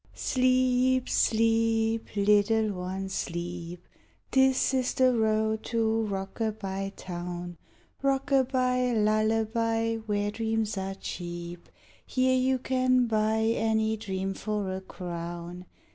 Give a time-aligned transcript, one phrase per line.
[0.15, 3.87] Sleep, sleep, little one, sleep;
[4.31, 7.57] This is the road to Rockaby Town.
[8.01, 11.69] Rockaby, lullaby, where dreams are cheap;
[12.03, 15.67] Here you can buy any dream for a crown.